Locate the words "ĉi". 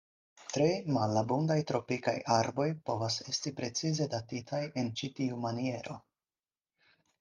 5.01-5.15